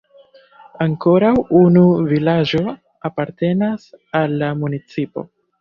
[0.85, 2.63] Ankoraŭ unu vilaĝo
[3.13, 3.87] apartenas
[4.23, 5.29] al la municipo.